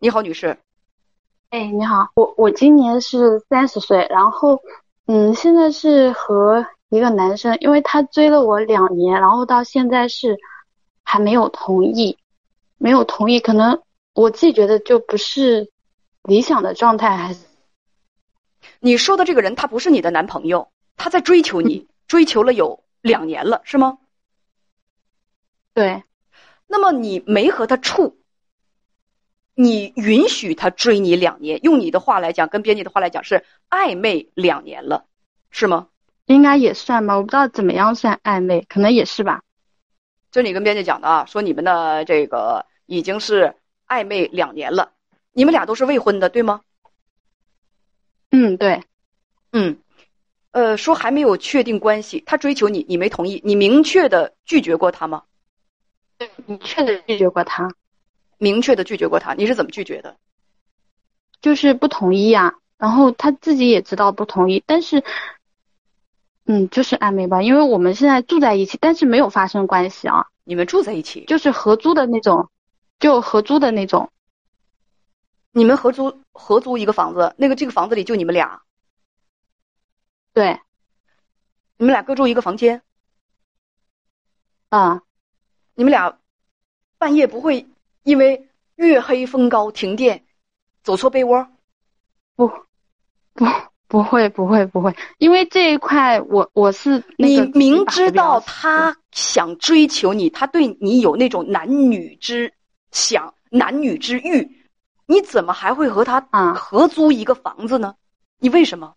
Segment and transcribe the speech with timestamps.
[0.00, 0.56] 你好，女士。
[1.50, 4.62] 哎，你好，我我今年是三十岁，然后
[5.06, 10.38] 嗯，现在是和一个男生，因为他追了我两年，然后到现在是
[11.02, 12.16] 还没有同意，
[12.76, 13.82] 没有同意，可能
[14.14, 15.68] 我自己觉得就不是
[16.22, 17.44] 理想的状态，还是
[18.78, 23.98] 你说的这个人他不是你的男朋友，他在追求你，追求了有两年了，是吗？
[25.74, 26.04] 对，
[26.68, 28.16] 那么你没和他处，
[29.60, 35.04] 你允许他追你两年，用你的话来讲，跟编辑的话来讲是暧昧两年了，
[35.50, 35.88] 是吗？
[36.26, 39.42] 应该也算吧，我不知道怎么样算暧昧，可能也是吧。
[40.30, 43.56] 就你跟编辑讲的啊，说你们的这个已经是
[43.88, 44.92] 暧昧两年了，
[45.32, 46.60] 你们俩都是未婚的，对吗？
[48.30, 48.84] 嗯，对，
[49.50, 49.78] 嗯，
[50.52, 55.24] 呃，说还没有确定关系，他追求你，你没同意，你明确的拒绝过他吗？
[56.16, 57.68] 对，明确的拒绝过他，
[58.38, 60.16] 明确的拒绝过他，你是怎么拒绝的？
[61.42, 62.54] 就是不同意啊。
[62.78, 65.02] 然后他自己也知道不同意，但是，
[66.44, 72.50] 嗯，就是暧昧吧，因为我们现在住在一起，但是没有发生关系啊，你们住在一起，就是合租的那种，
[73.00, 74.12] 就合租的那种。
[75.50, 78.62] 你们合租合租一个房子，那个这个房子里就你们俩，
[80.32, 80.60] 对，
[81.78, 82.82] 你们俩各住一个房间，
[84.68, 85.02] 啊，
[85.74, 86.16] 你们俩
[86.96, 87.66] 半夜不会
[88.08, 90.24] 因为月黑风高停电
[90.82, 91.46] 走错被窝？
[92.36, 92.48] 不，
[93.34, 93.44] 不，
[93.86, 102.50] 不会，不会，不会，因为这一块我我是那你明知道他想追求你，他对你有那种男女之
[102.92, 104.66] 想、男女之欲，
[105.04, 107.94] 你怎么还会和他啊合租一个房子呢？
[108.38, 108.94] 你为什么？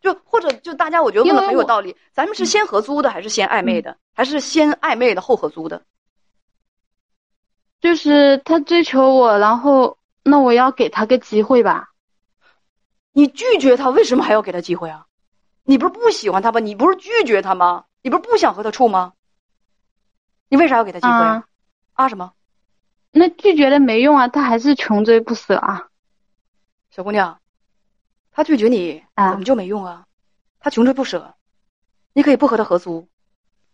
[0.00, 1.96] 就或者就大家，我觉得问的很有道理。
[2.12, 5.82] 咱们是先合租的，还是先暧昧的，还是先暧昧的后合租的？
[7.80, 11.90] 就是他追求我，然后那我要给他个机会吧。
[13.12, 15.06] 你拒绝他，为什么还要给他机会啊？
[15.64, 16.60] 你不是不喜欢他吗？
[16.60, 17.84] 你不是拒绝他吗？
[18.02, 19.14] 你不是不想和他处吗？
[20.48, 21.44] 你为啥要给他机会啊啊？
[21.94, 22.32] 啊什么？
[23.12, 25.88] 那拒绝了没用啊，他还是穷追不舍啊。
[26.90, 27.40] 小姑娘，
[28.30, 30.06] 他拒绝你，啊怎么就没用啊？
[30.60, 31.34] 他穷追不舍，
[32.12, 33.08] 你可以不和他合租，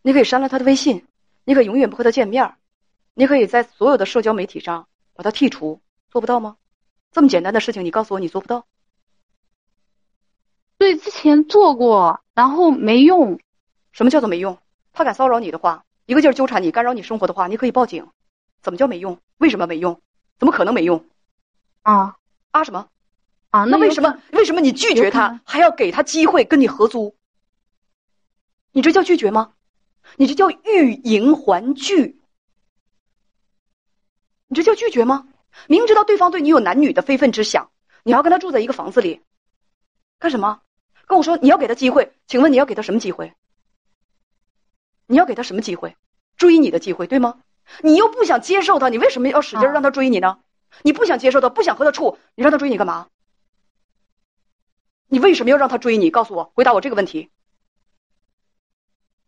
[0.02, 1.06] 你可以删了他的微信，
[1.44, 2.56] 你可以永远不和他见面儿，
[3.18, 6.58] 你可以在所有的社交媒体上把它剔除，做不到吗？
[7.12, 8.66] 这么简单的事情，你告诉我你做不到？
[10.76, 13.40] 对，之前做过，然后没用。
[13.90, 14.58] 什么叫做没用？
[14.92, 18.06] 他敢骚扰你的话，一个劲儿纠缠你、干扰你生活的话，你可以报警。
[18.60, 19.18] 怎么叫没用？
[19.38, 20.02] 为什么没用？
[20.38, 21.02] 怎么可能没用？
[21.80, 22.16] 啊
[22.50, 22.90] 啊什么？
[23.48, 27.16] 啊，有那为什么为什么你拒绝他还要给他机会跟你合租？
[28.72, 29.54] 你这叫拒绝吗？
[30.16, 32.20] 你这叫欲迎还拒。
[34.56, 35.28] 你这叫拒绝吗？
[35.68, 37.70] 明知道对方对你有男女的非分之想，
[38.04, 39.20] 你要跟他住在一个房子里，
[40.18, 40.62] 干什么？
[41.06, 43.34] 跟我说你要给他机会，请问你要给他什么机会？
[45.06, 45.94] 你要给他什么机会？
[46.38, 47.38] 追你的机会，对吗？
[47.82, 50.38] 你又不想接受他，你为什么要使劲让他追你呢？
[50.80, 53.08] 你不想接受他，不想和他处，你让他追你干嘛？
[55.08, 56.08] 你为什么要让他追你？
[56.08, 57.30] 告诉我，回答我这个问题。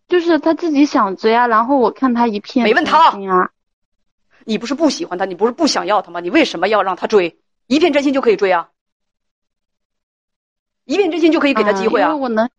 [0.09, 3.13] 就是他自己想追啊，然后我看他一片没问他。
[4.45, 6.21] 你不是不喜欢他，你不是不想要他吗？
[6.21, 7.41] 你为什么要让他追？
[7.67, 8.71] 一片真心就可以追啊？
[10.85, 12.09] 一片真心就可以给他机会啊？
[12.09, 12.51] 嗯因为我能，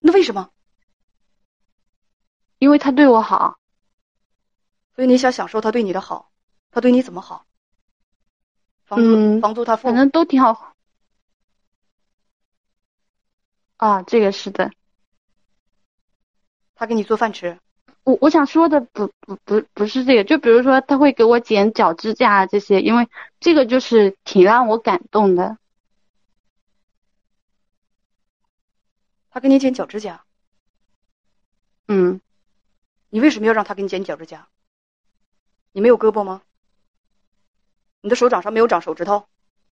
[0.00, 0.50] 那为什么？
[2.58, 3.58] 因为他对我好。
[4.94, 6.30] 所以你想享受他对你的好，
[6.70, 7.46] 他对你怎么好？
[8.84, 10.74] 房租、嗯房租他付反，正都挺好。
[13.76, 14.70] 啊，这个是的。
[16.74, 17.58] 他给你做饭吃，
[18.04, 23.08] 我我想说的不不不不是这个，就比如说他会给我剪脚指甲啊这些，因为
[23.38, 25.56] 这个就是挺让我感动的。
[29.30, 30.24] 他给你剪脚指甲，
[31.88, 32.20] 嗯，
[33.08, 34.48] 你为什么要让他给你剪脚趾甲？
[35.70, 36.42] 你没有胳膊吗？
[38.00, 39.26] 你的手掌上没有长手指头？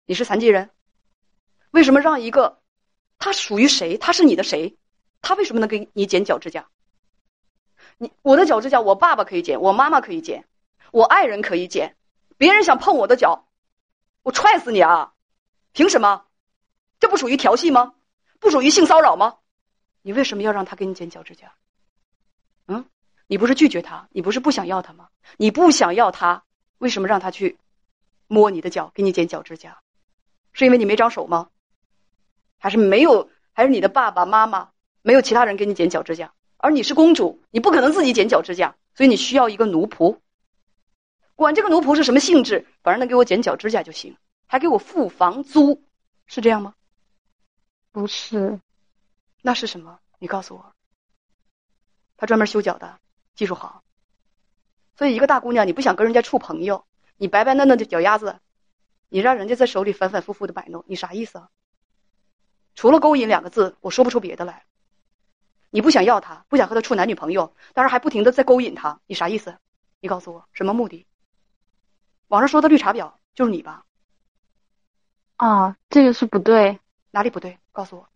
[0.05, 0.71] 你是残疾人？
[1.71, 2.61] 为什么让一个
[3.19, 3.97] 他属于谁？
[3.97, 4.77] 他是你的谁？
[5.23, 6.69] 他为什么能给你剪脚指甲？
[7.99, 10.47] 你我的脚指甲，我爸爸可以剪，我妈妈可以剪，
[10.93, 11.97] 我爱人可以剪，
[12.37, 13.49] 别人想碰我的脚，
[14.23, 15.13] 我踹死你啊！
[15.73, 16.25] 凭什么？
[17.01, 17.95] 这不属于调戏吗？
[18.39, 19.39] 不属于性骚扰吗？
[20.03, 21.53] 你为什么要让他给你剪脚指甲？
[22.69, 22.85] 嗯，
[23.27, 25.09] 你不是拒绝他，你不是不想要他吗？
[25.37, 26.45] 你不想要他，
[26.79, 27.59] 为什么让他去
[28.29, 29.83] 摸你的脚，给你剪脚指甲？
[30.53, 31.51] 是因为你没长手吗？
[32.59, 33.29] 还是没有？
[33.53, 34.71] 还是你的爸爸妈妈
[35.03, 36.33] 没有其他人给你剪脚指甲？
[36.59, 40.19] 而你是公主，你不可能自己剪脚指甲，所以你需要一个奴仆。
[41.37, 44.17] 管这个奴仆是什么性质，反正能给我剪脚指甲就行，
[44.47, 45.85] 还给我付房租，
[46.27, 46.75] 是这样吗？
[47.93, 48.61] 不是，
[49.41, 50.01] 那是什么？
[50.19, 50.75] 你告诉我。
[52.17, 52.99] 他专门修脚的，
[53.37, 53.85] 技术好。
[54.97, 56.85] 所以一个大姑娘，你不想跟人家处朋友，
[57.17, 58.41] 你白白嫩嫩的脚丫子，
[59.09, 61.51] 你让人家在手里反反复复的摆弄，你啥意思啊？
[62.75, 64.65] 除了勾引两个字，我说不出别的来。
[65.71, 69.59] 你不想要他，不想和他处男女朋友，但是还不停的在勾引他，你啥意思？
[70.01, 71.07] 你告诉我什么目的？
[72.29, 73.85] 网上说的绿茶婊就是你吧？
[75.37, 76.81] 啊，这个是不对，
[77.11, 77.59] 哪里不对？
[77.73, 78.09] 告诉我。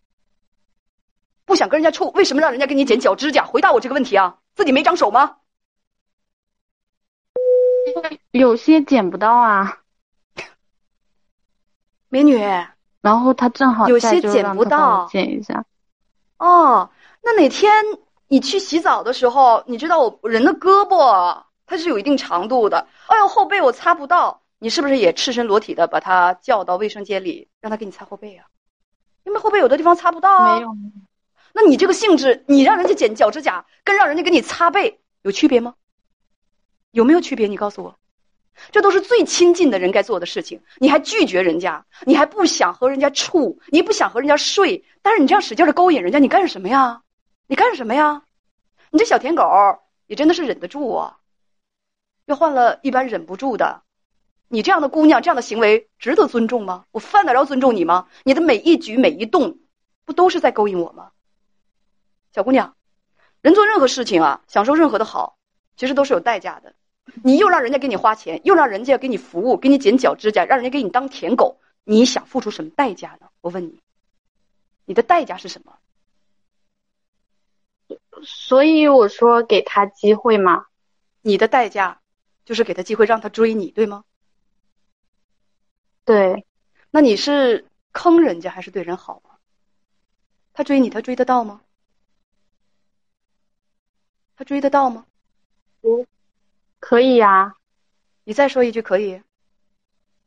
[1.44, 3.44] 不想跟人家处，为什么让人家给你剪脚指甲？
[3.44, 4.38] 回答我这个问题啊！
[4.54, 5.38] 自己没长手吗？
[8.30, 9.82] 有些剪不到啊，
[12.08, 12.38] 美女。
[13.00, 15.64] 然后他正好有些剪不到，剪一下。
[16.38, 16.90] 哦，
[17.22, 17.72] 那哪天
[18.28, 22.86] 你去洗澡的时候，你知道我人的胳膊它是有一定长度的。
[23.06, 28.46] 哎呦，后背我擦不到，你是不是也赤身裸体的把他叫到卫生间里，让他给你擦后背啊？
[29.24, 30.56] 因为后背有的地方擦不到啊。
[30.56, 30.76] 没有。
[31.52, 35.74] 那你这个性质，你让人家剪脚趾甲，跟让人家给你擦背有区别吗？
[36.90, 37.46] 有没有区别？
[37.46, 37.96] 你告诉我，
[38.70, 47.02] 这都是最亲近的人该做的事情，你还拒绝人家，你还不想和人家处，你不想和人家睡，但是你这样使劲的勾引人家，你干什么呀？
[47.52, 48.22] 你干什么呀？
[48.90, 49.44] 你这小舔狗
[50.06, 51.18] 也真的是忍得住啊！
[52.24, 53.82] 要换了一般忍不住的，
[54.48, 56.86] 你这样的姑娘，这样的行为值得尊重吗？
[56.92, 58.08] 我犯得着尊重你吗？
[58.24, 59.58] 你的每一举每一动，
[60.06, 61.12] 不都是在勾引我吗？
[62.32, 62.74] 小姑娘，
[63.42, 65.36] 人做任何事情啊，享受任何的好，
[65.76, 66.74] 其实都是有代价的。
[67.22, 73.28] 你又让人家给你花钱，又让人家给你服务，给你剪脚指甲，让人家给你当舔狗，你想付出什么代价呢？
[73.42, 73.82] 我问你，
[74.86, 75.76] 你的代价是什么？
[78.24, 80.66] 所以我说给他机会嘛。
[81.24, 82.00] 你的代价
[82.44, 84.04] 就是给他机会，让他追你，对吗？
[86.04, 86.44] 对。
[86.90, 89.38] 那你是坑人家还是对人好啊？
[90.52, 91.60] 他追你，他追得到吗？
[94.36, 95.06] 他追得到吗？
[95.82, 96.06] 嗯，
[96.80, 97.54] 可以呀。
[98.24, 99.22] 你再说一句可以。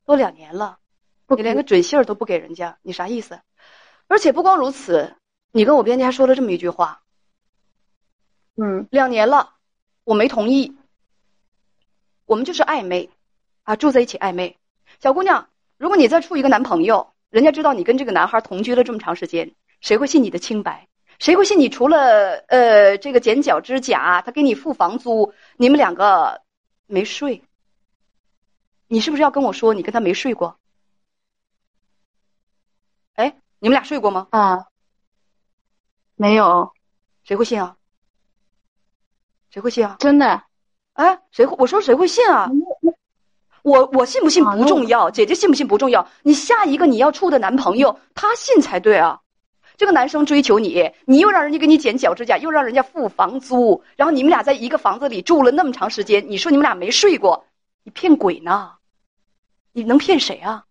[0.06, 0.80] 都两年了，
[1.27, 3.41] 你连个准信儿都不给人家，你啥意思？
[4.07, 5.15] 而且不光如此，
[5.51, 7.01] 你跟我编辑还说了这么一句话。
[8.55, 9.53] 嗯，两年了，
[10.03, 10.75] 我没同意。
[12.25, 13.09] 我们就是暧昧，
[13.63, 14.57] 啊，住在一起暧昧。
[14.99, 20.87] 小姑娘，如果你再处一个男朋友，人家知道你跟这个男孩同居了这么长时间，谁会信你的清白？
[21.19, 21.69] 谁会信你？
[21.69, 26.41] 除了呃，这个剪脚指甲，他给你付房租，你们两个
[26.87, 27.43] 没睡。
[28.87, 30.57] 你是不是要跟我说你跟他没睡过？
[33.15, 34.27] 哎，你们俩睡过吗？
[34.31, 34.65] 啊，
[36.15, 36.73] 没有，
[37.23, 37.77] 谁会信啊？
[39.55, 39.95] 谁会信啊？
[39.99, 40.43] 真的？
[40.95, 41.55] 哎，谁会？
[41.57, 42.51] 我说谁会信啊？
[43.61, 46.05] 我我信不信不重要，姐姐信不信不重要。
[46.23, 49.21] 你下一个你要处的男朋友，他信才对啊。
[49.77, 57.45] 这个男生追求你，你又让人家给你剪脚指甲，又让人家付房租，然后你们俩在一个房子里住了那么长时间，你说你们俩没睡过，
[57.85, 58.73] 你骗鬼呢？
[59.71, 60.65] 你能骗谁啊？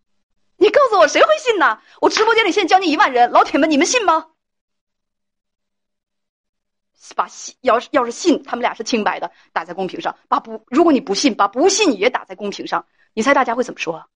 [0.58, 1.78] 你告诉我谁会信呢？
[2.02, 4.26] 我直播间里现在将近一万人，老铁们，你们信吗？
[7.14, 12.86] 把信要是要是信，他们俩是清白的，打在公屏上；把不，如果你不信，把不信也打在公屏上。
[13.12, 14.08] 你猜大家会怎么说？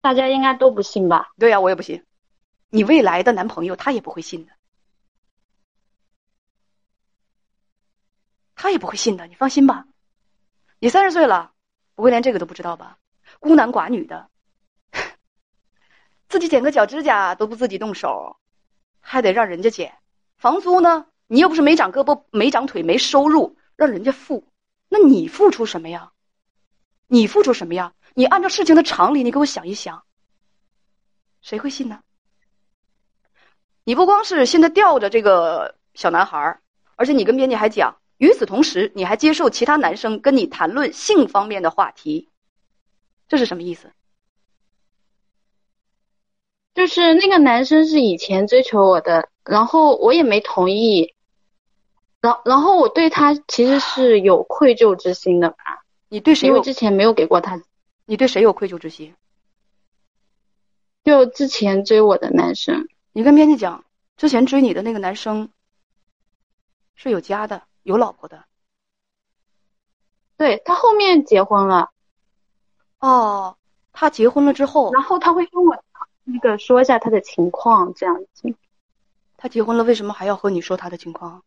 [0.00, 1.32] 大家应该都不信吧？
[1.38, 2.06] 对呀，我也不信。
[2.70, 4.52] 你未来的男朋友他也不会信的，
[8.54, 9.86] 他也不会信的，你放心吧。
[10.78, 11.52] 你三十岁了，
[11.94, 12.98] 不会连这个都不知道吧？
[13.40, 14.30] 孤男寡女的，
[16.28, 18.36] 自己剪个脚指甲都不自己动手，
[19.08, 19.94] 还得让人家剪。
[20.36, 21.06] 房租呢？
[21.26, 24.46] 你又不是没长胳膊、没长腿、没收入，让人家付，
[24.88, 26.12] 那你付出什么呀？
[27.06, 27.92] 你付出什么呀？
[28.14, 30.02] 你按照事情的常理，你给我想一想，
[31.40, 32.00] 谁会信呢？
[33.84, 36.60] 你不光是现在吊着这个小男孩
[36.96, 42.30] 而且你跟编辑还讲，与此同时，你还接受其他男生跟你谈论性方面的话题，
[43.28, 43.92] 这是什么意思？
[46.78, 51.12] 就是那个男生是以前追求我的，然后我也没同意，
[52.20, 55.56] 然然后我对他其实是有愧疚之心的吧？
[56.08, 56.46] 你对谁？
[56.46, 57.60] 因为之前没有给过他。
[58.06, 59.16] 你对谁有愧疚之心？
[61.02, 62.86] 就之前追我的男生。
[63.10, 63.84] 你跟编辑讲，
[64.16, 65.50] 之前追你的那个男生
[66.94, 68.44] 是有家的，有老婆的。
[70.36, 71.90] 对他后面结婚了。
[73.00, 73.56] 哦，
[73.92, 75.82] 他结婚了之后，然后他会跟我
[76.30, 78.54] 那个说一下他的情况，这样子。
[79.36, 81.42] 他结婚了，为什么还要和你说他的情况？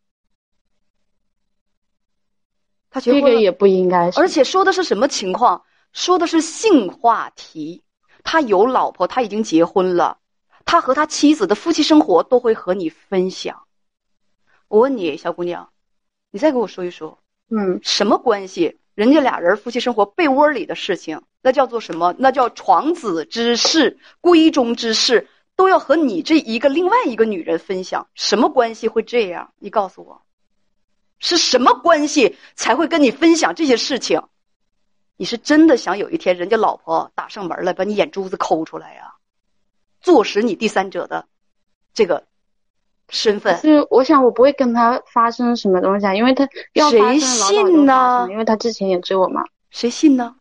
[2.89, 4.19] 他结婚了，这个也不应该是。
[4.19, 5.63] 而且说的是什么情况？
[5.93, 7.83] 说的是性话题。
[8.23, 10.19] 他有老婆，他已经结婚了，
[10.65, 13.63] 他和他妻子的夫妻生活都会和你分享。
[14.67, 15.71] 我问你，小姑娘，
[16.31, 17.19] 你再给我说一说，
[17.49, 18.80] 嗯，什么关系？
[18.93, 22.13] 人家俩人夫妻生活被窝里的事情，那叫做什么？
[22.17, 28.07] 那叫床子之事、闺中之事，都要和你这一个另外一个女人分享。
[28.15, 29.53] 什么关系会这样？
[29.59, 30.21] 你告诉我，
[31.19, 34.21] 是什么关系才会跟你分享这些事情？
[35.15, 39.13] 你是真的想有一天人家老婆打上门来，把你眼珠子抠出来呀，
[40.01, 41.27] 坐实你第三者的
[41.93, 42.25] 这个
[43.11, 43.55] 身份？
[43.57, 49.43] 是我想我不会跟他发生什么东西啊，因为他要发生谁信呢因为他之前也追我嘛。
[49.69, 50.35] 谁信呢？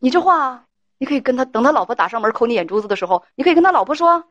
[0.00, 0.64] 你这话，
[0.98, 4.24] 你可以跟他等他老婆打上门抠你眼珠子的时候，你可以跟他老婆说，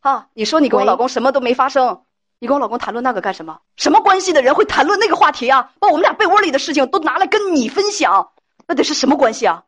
[0.00, 2.02] 啊，你说你跟我老公什么都没发生，
[2.38, 3.58] 你跟我老公谈论那个干什么？
[3.76, 5.72] 什么关系的人会谈论那个话题啊？
[5.80, 8.30] 把我们俩被窝里的事情都拿来跟你分享，
[8.66, 9.64] 那得是什么关系啊？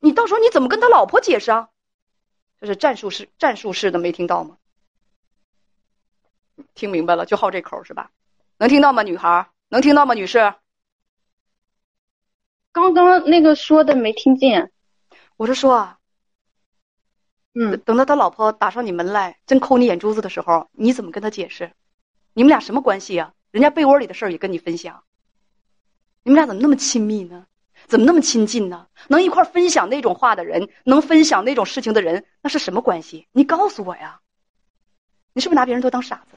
[0.00, 1.68] 你到时候你怎么跟他老婆解释啊？
[2.60, 4.56] 这是战术式战术式的，没听到吗？
[6.74, 8.10] 听明白了，就好这口是吧？
[8.58, 9.48] 能听到吗，女孩？
[9.68, 10.54] 能听到吗，女士？
[12.72, 14.72] 刚刚那个说的没听见。
[15.36, 15.98] 我是说啊，
[17.54, 21.72] 嗯，等到他老婆打上你门来，真抠你眼珠子的时候，你怎么跟他解释？
[22.32, 25.04] 你们俩什么关系呀、人家被窝里的事儿也跟你分享，
[26.24, 27.46] 你们俩怎么那么亲密呢？
[27.86, 28.88] 怎么那么亲近呢？
[29.08, 33.28] 能一块分享那种话的人，能分享那种事情的人，那是什么关系？
[33.32, 34.20] 你告诉我呀！
[35.32, 36.36] 你是不是拿别人都当傻子？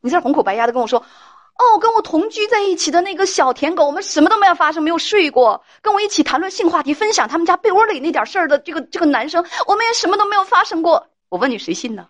[0.00, 11.08] 你在这红口白牙的跟我说，哦，跟我同居在一起的那个小舔狗，我们什么都没有发生，没有睡过，跟我一起谈论性话题，分享他们家被窝里那点事儿的这个这个男生，我们也什么都没有发生过。
[11.28, 12.08] 我问你，谁信呢？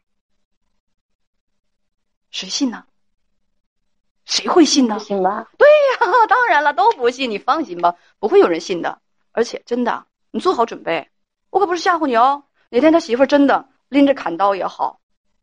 [2.30, 2.85] 谁信呢？
[4.26, 5.04] 谁会信呢不？
[5.04, 5.47] 行吧？
[6.28, 9.00] 当然了，都不信，你放心吧，不会有人信的。
[9.33, 11.09] 而且真的，你做好准备，
[11.49, 12.45] 我可不是吓唬你哦。
[12.68, 15.00] 哪天他媳妇真的拎着砍刀也好，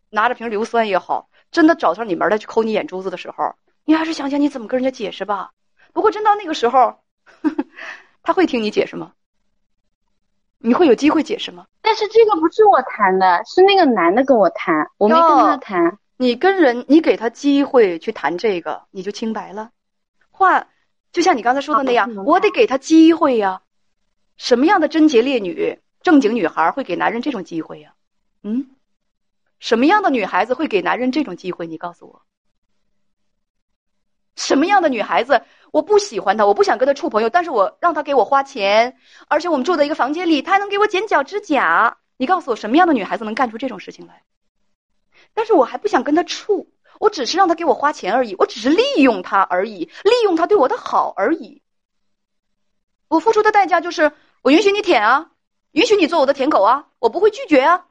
[0.09, 5.51] 拿着瓶硫酸也好，真的找上你门来去抠你眼珠子的时候，你还是想想你怎么跟人家解释吧。
[5.93, 6.97] 不过真到那个时候，
[8.21, 9.13] 他会听你解释吗？
[10.57, 11.65] 你会有机会解释吗？
[11.81, 15.97] 但是这个不是我谈的，是那个男的跟我谈，我没跟他谈。
[16.17, 19.69] 你跟人，你给他机会去谈这个，你就清白了。
[20.31, 20.67] 话
[21.13, 23.61] 就像你刚才说的那样，我得给他机会呀。
[24.35, 27.93] 什么样的贞洁烈女、正经女孩会给男人这种机会呀？
[28.43, 28.74] 嗯，
[29.65, 31.65] 什么样的女孩子会给男人这种机会？
[31.65, 32.21] 你告诉我。
[34.35, 35.41] 什么样的女孩子，
[35.71, 38.95] 我不喜欢她，我不想跟她处朋友，但是我让她给我花钱，
[39.27, 41.97] 而且我们住在一个房间里，她还能给我剪脚指甲。
[42.17, 44.21] 你告诉我，什么样的女孩子能干出这种事情来？
[45.33, 51.63] 但是我还不想跟她处，我只是让她给我花钱而已，我只是利用她而已，利用她对我的好而已。
[53.07, 54.11] 我付出的代价就是
[54.43, 55.31] 我允许你舔啊，
[55.71, 57.87] 允许你做我的舔狗啊，我不会拒绝啊。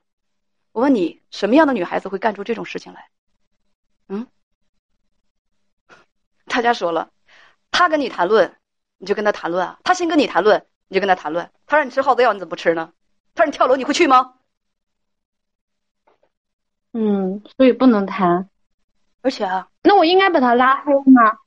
[0.74, 3.08] 我问你，什么样的女孩子会干出这种事情来？
[4.08, 4.26] 嗯？
[6.46, 7.12] 大家说了，
[7.70, 8.56] 他跟你谈论，
[8.98, 11.48] 你就跟他谈论啊；他先跟你谈论，你就跟他谈论。
[11.64, 12.92] 他让你吃耗子药，你怎么不吃呢？
[13.36, 14.34] 他让你跳楼，你会去吗？
[16.92, 18.50] 嗯，所以不能谈。
[19.22, 21.38] 而且啊，那我应该把他拉黑吗？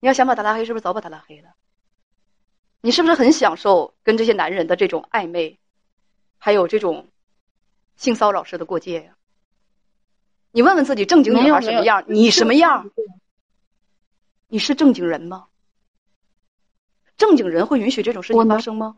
[0.00, 1.50] 你要想把他拉黑，是不是早把他拉黑了？
[2.80, 5.58] 你是不是很享受跟这些男人的这种暧昧，
[6.38, 7.08] 还有这种
[8.00, 9.14] 性骚扰式的过界呀？
[10.52, 12.02] 你问问自己，正经女孩什么样？
[12.08, 12.90] 你什么样？
[14.48, 15.48] 你是正经人吗？
[17.18, 18.96] 正经人会允许这种事情发生吗？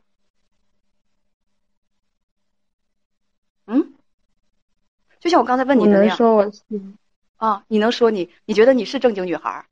[3.66, 3.92] 嗯，
[5.18, 6.62] 就像我刚才问你的那样能说我是
[7.38, 9.66] 啊，你能说你你觉得你是正经女孩，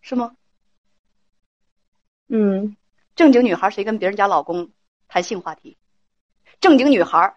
[0.00, 0.36] 是吗？
[2.28, 2.76] 嗯，
[3.16, 4.70] 正经女孩谁跟别人家老公
[5.08, 5.76] 谈性话题？
[6.60, 7.36] 正经女孩儿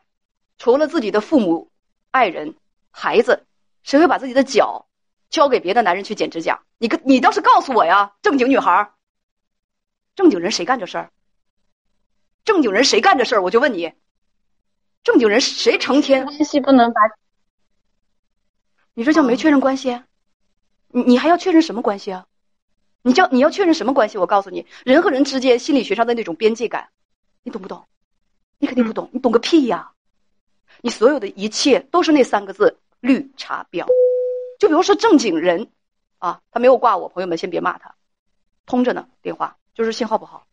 [0.58, 1.72] 除了自己的父母、
[2.12, 2.56] 爱人、
[2.92, 3.46] 孩子，
[3.84, 4.88] 谁会把自己的脚
[5.30, 6.62] 交给别的男人去剪指甲？
[6.78, 8.16] 你跟你倒是告诉我呀！
[8.22, 8.94] 正经女孩儿，
[10.16, 11.12] 正经人谁干这事儿？
[12.46, 13.42] 正经人谁干这事儿？
[13.42, 13.94] 我就问你，
[15.04, 17.02] 正经人谁成天关系不能把
[18.94, 20.02] 你这叫没嗯确认关系？
[20.90, 22.26] 你你还要确认什么关系啊？
[23.04, 24.18] 你叫你要确认什么关系？
[24.18, 26.90] 我告诉你，人和人之间心理学上的那种边界感，
[27.44, 27.86] 你懂不懂？
[28.58, 29.92] 你肯定不懂，你懂个屁呀！
[30.88, 33.86] 你所有的一切都是那三个字——绿茶婊。
[34.58, 35.70] 就比如说正经人，
[36.18, 37.94] 啊，他没有挂我，朋友们先别骂他，
[38.66, 40.48] 通着呢电话，就是信号不好，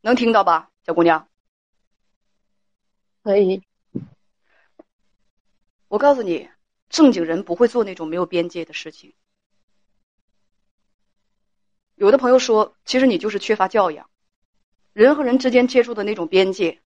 [0.00, 1.26] 能听到吧，小姑娘？
[3.24, 3.60] 可以。
[5.88, 6.48] 我告诉你，
[6.88, 9.12] 正经人不会做那种没有边界的事情。
[11.96, 14.08] 有的朋友说，其实你就是缺乏教养，
[14.92, 16.80] 人和人之间接触的那种边界，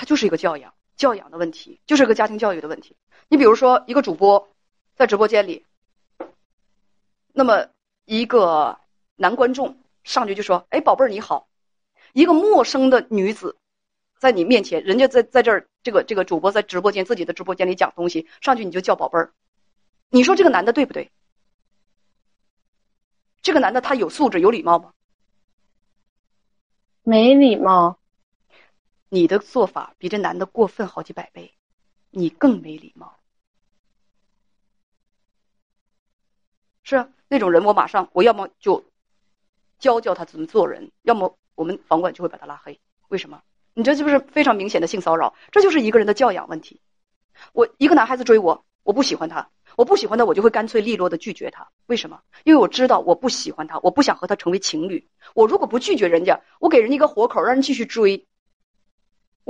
[0.00, 2.96] 它就是一个教养、教养的问题，就是个家庭教育的问题。
[3.28, 4.48] 你比如说，一个主播
[4.96, 5.66] 在直播间里，
[7.34, 7.68] 那么
[8.06, 8.78] 一个
[9.16, 11.48] 男观众上去就说：“哎，宝贝儿你好。”
[12.14, 13.58] 一个陌生的女子
[14.18, 19.34] 在你面前，人家在在这儿，这个这个主播在直播间自己的直播间里讲东西，上去你就叫宝贝儿，
[20.08, 21.10] 你说这个男的对不对？
[23.42, 24.94] 这个男的他有素质有礼貌吗？
[27.02, 27.99] 没礼貌。
[29.12, 31.52] 你的做法比这男的过分好几百倍，
[32.10, 33.18] 你更没礼貌。
[36.84, 38.84] 是啊，那种人我马上我要么就
[39.80, 42.80] 教教他怎么做人，要么我们房管就会把他拉黑。
[43.08, 43.42] 为什么？
[43.74, 45.34] 你这是不是非常明显的性骚扰？
[45.50, 46.80] 这就是一个人的教养问题。
[47.52, 51.68] 我一个男孩子追我，我不喜欢他，我不喜欢他，我就会干脆利落的拒绝他。
[51.86, 52.22] 为什么？
[52.44, 55.08] 因为我知道我不喜欢他，我不想和他成为情侣。
[55.34, 58.24] 我如果不拒绝人家，我给人家一个活口，让人继续追。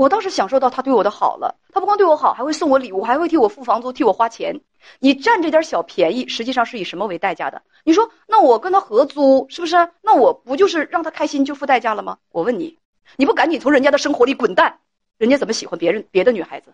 [0.00, 4.58] 我倒是享受到他对我的好了，他不光对我好，还会送我礼物，还会替我付房租，替我花钱。
[4.98, 7.60] 你占这点小便宜，实际上是以什么为代价的？
[7.84, 9.90] 你说，那我跟他合租，是不是？
[10.00, 12.16] 那我不就是让他开心就付代价了吗？
[12.32, 12.78] 我问你，
[13.18, 14.78] 你不赶紧从人家的生活里滚蛋？
[15.18, 16.72] 人家怎么喜欢别人别的女孩子？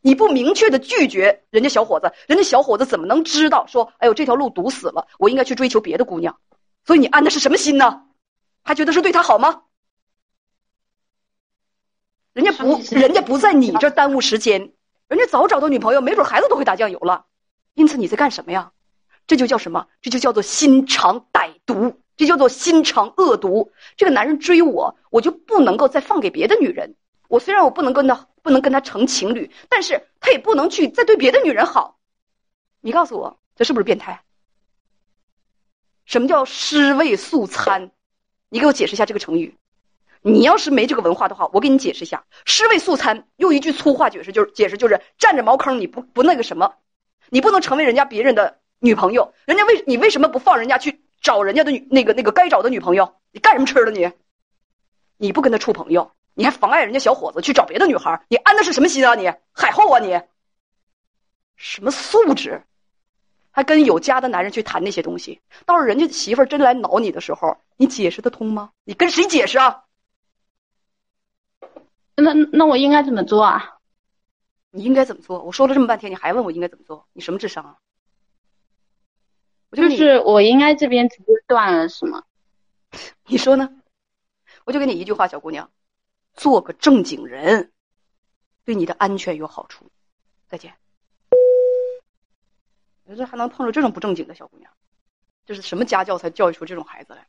[0.00, 6.38] 你不明确的拒绝人家小伙子，人家小伙子怎么能知道说，哎呦这条路堵死了，我应该去追求别的姑娘？
[6.86, 8.02] 所以你安的是什么心呢？
[8.62, 9.62] 还觉得是对他好吗？
[12.34, 14.72] 人家不，人家不在你这耽误时间，
[15.08, 17.24] 人家早找到女朋友，没准孩子都会打酱油了。
[17.74, 18.72] 因此你在干什么呀？
[19.26, 19.86] 这就叫什么？
[20.02, 23.72] 这就叫做心肠歹毒，这叫做心肠恶毒。
[23.96, 26.94] 这个男人追我，我就不能够再放给别的女人。
[27.28, 31.98] 我虽然我不能跟他不能跟他成情侣，但是他也不能去再对别的女人好。
[32.80, 34.22] 你告诉我，这是不是变态？
[36.04, 37.92] 什么叫尸位素餐？
[38.48, 39.56] 你给我解释一下这个成语。
[40.26, 46.76] 你要是没这个文化的话，我给你解释一下，“尸位素餐”用一句粗话解释就是解释就是占着茅坑，你不不那个什么，
[47.28, 53.16] 你不能成为人家别人的女朋友，人家为你为什么不放人家去找人家的女那个那个该找的女朋友？
[53.32, 54.10] 你干什么吃的你？
[55.18, 59.14] 你不跟他处朋友，你还妨碍人家小伙子去找别的女孩，你安的是什么心啊？
[59.14, 60.18] 你海后啊你？
[61.54, 62.62] 什么素质？
[63.50, 65.42] 还跟有家的男人去谈那些东西？
[65.66, 68.70] 到时候人家媳妇真来挠你的时候，你解释得通吗？
[68.84, 69.83] 你跟谁解释啊？
[72.16, 73.78] 那那我应该怎么做啊？
[74.70, 75.42] 你应该怎么做？
[75.42, 77.06] 我说了这么半天，你还问我应该怎么做？
[77.12, 77.78] 你什么智商啊？
[79.72, 82.22] 就是我应该这边直接断了是吗？
[83.26, 83.70] 你说呢？
[84.64, 85.70] 我就给你一句话，小姑娘，
[86.34, 87.72] 做个正经人，
[88.64, 89.90] 对你的安全有好处。
[90.46, 90.74] 再见。
[93.04, 94.70] 你这还能碰着这种不正经的小姑娘？
[95.44, 97.26] 这是什么家教才教育出这种孩子来？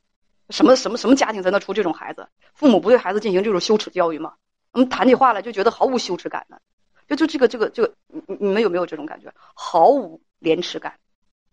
[0.51, 2.29] 什么什么什么家庭才能出这种孩子？
[2.53, 4.35] 父母不对孩子进行这种羞耻教育吗？
[4.75, 6.59] 我们谈起话来就觉得毫无羞耻感呢，
[7.07, 7.95] 就就这个这个这个，
[8.27, 9.33] 你你们有没有这种感觉？
[9.53, 10.99] 毫无廉耻感，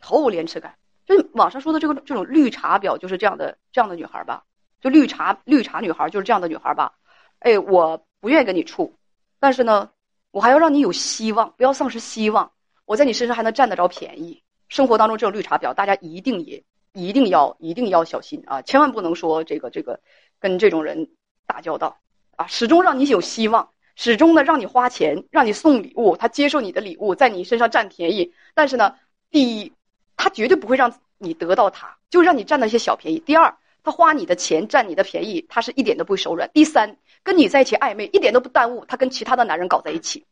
[0.01, 0.75] 毫无廉耻感。
[1.07, 4.43] 就网上说的这个这种绿茶婊就是这样的这样的女孩吧？
[4.81, 6.95] 就绿茶绿茶女孩就是这样的女孩吧？
[7.39, 8.93] 哎，我不愿意跟你处，
[9.39, 9.91] 但是呢，
[10.33, 12.51] 我还要让你有希望，不要丧失希望。
[12.87, 14.43] 我在你身上还能占得着便宜。
[14.69, 18.63] 生活当中这种绿茶婊，大家一定也一定要一定要小心啊！
[18.63, 20.01] 千万不能说这个这个
[20.41, 21.09] 跟这种人
[21.47, 21.97] 打交道。
[22.37, 28.33] 啊，始终让你有希望，始终呢让你花钱，让你送礼物，他接受你的礼物，在你身上占便宜。
[28.55, 28.97] 但是呢，
[29.31, 29.73] 第一，
[30.17, 33.19] 他绝对不会让你得到他，就让你占那些小便宜。
[33.21, 36.51] 第二，他花你的钱占你的便宜，他是一点都不会手软。
[36.55, 40.25] 第三，跟你在一起暧昧，一点都不耽误他跟其他的男人搞在一起，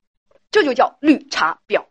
[0.51, 1.85] 这就叫绿茶婊。